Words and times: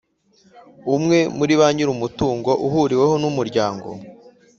Umwe 0.95 1.19
muri 1.37 1.53
ba 1.59 1.67
nyir 1.73 1.87
umutungo 1.95 2.49
uhuriweho 2.67 3.13
numuryango 3.21 3.89